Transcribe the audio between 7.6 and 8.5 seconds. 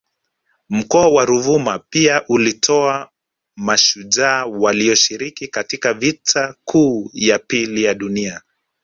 ya Dunia